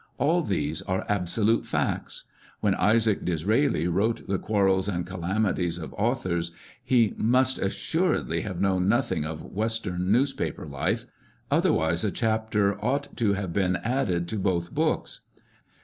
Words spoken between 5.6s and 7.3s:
of Authors, he